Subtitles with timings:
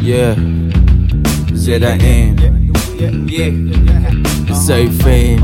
[0.00, 0.34] Yeah.
[1.54, 2.36] ZIN.
[3.28, 3.50] Yeah.
[4.54, 5.40] Seyfame.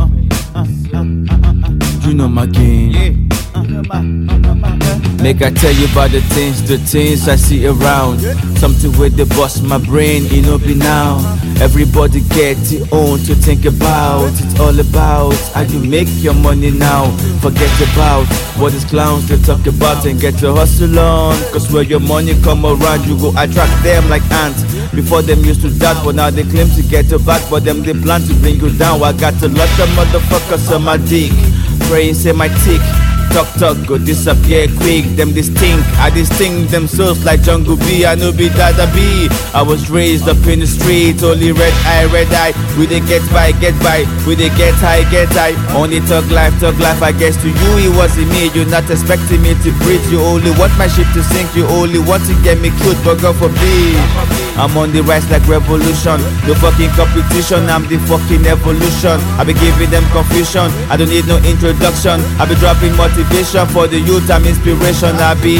[2.06, 3.28] You know my game.
[5.22, 8.20] Make I tell you about the things, the things I see around.
[8.58, 11.18] Something with the bust my brain, it no be now.
[11.60, 14.34] Everybody get it own to think about.
[14.34, 17.10] It's all about how you make your money now.
[17.38, 18.26] Forget about
[18.58, 21.36] what these clowns they talk about and get your hustle on.
[21.52, 24.62] Cause where your money come around, you go attract them like ants.
[24.92, 27.42] Before them used to doubt, but now they claim to get you back.
[27.48, 29.00] But them they plan to bring you down.
[29.02, 31.30] I got a lot of motherfuckers on my dick.
[31.88, 32.82] Praying say my tick.
[33.32, 35.08] Talk talk go disappear quick.
[35.16, 35.80] Them stink.
[35.96, 38.04] I distinct themselves like Jungle B.
[38.04, 39.28] I know be Dada B.
[39.54, 41.22] I was raised up in the street.
[41.22, 42.52] Only red eye, red eye.
[42.78, 44.04] We they get by, get by.
[44.28, 45.56] We they get high, get high.
[45.74, 47.00] Only thug life, thug life.
[47.00, 48.50] I guess to you it wasn't me.
[48.52, 50.04] You're not expecting me to breathe.
[50.12, 51.56] You only want my ship to sink.
[51.56, 54.41] You only want to get me killed, but God forbid.
[54.56, 56.20] I'm on the rise like revolution.
[56.44, 59.16] The fucking competition, I'm the fucking evolution.
[59.40, 60.68] I be giving them confusion.
[60.92, 62.20] I don't need no introduction.
[62.36, 64.30] I be dropping motivation for the youth.
[64.30, 65.16] I'm inspiration.
[65.16, 65.56] I be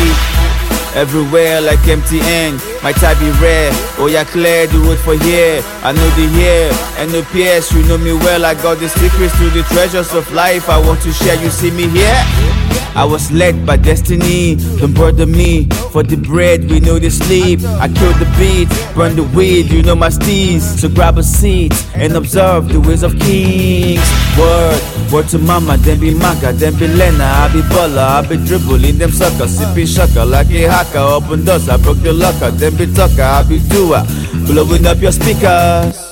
[0.95, 2.61] everywhere like MTN.
[2.83, 3.73] My type be rare.
[3.97, 5.65] Oh yeah, clear the road for here.
[5.81, 6.69] I know the here
[7.01, 7.73] and the PS.
[7.73, 8.45] You know me well.
[8.45, 10.69] I got the secrets to the treasures of life.
[10.69, 11.41] I want to share.
[11.41, 12.82] You see me here.
[12.95, 15.67] I was led by destiny, don't bother me.
[15.93, 17.61] For the bread, we know the sleep.
[17.81, 20.61] I kill the beat, burn the weed, you know my steez.
[20.61, 24.05] So grab a seat and observe the ways of kings.
[24.39, 27.25] Word, word to mama, then be maga, then be Lena.
[27.25, 29.57] I be baller, I be dribbling them suckers.
[29.57, 30.99] Sipping shaka like a hacker.
[30.99, 34.05] Open doors, I broke the locker, then be talker, I be doer.
[34.47, 36.12] Blowing up your speakers.